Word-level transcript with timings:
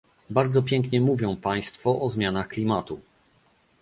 Bardzo 0.29 0.63
pięknie 0.63 1.01
mówią 1.01 1.35
państwo 1.35 1.99
o 2.01 2.09
zmianach 2.09 2.47
klimatu 2.47 2.99